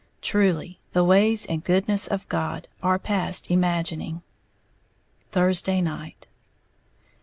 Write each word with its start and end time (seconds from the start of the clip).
Truly, 0.23 0.79
the 0.93 1.03
ways 1.03 1.45
and 1.45 1.63
goodness 1.63 2.07
of 2.07 2.27
God 2.27 2.67
are 2.81 2.97
past 2.97 3.51
imagining. 3.51 4.23
_Thursday 5.31 5.83
Night. 5.83 6.25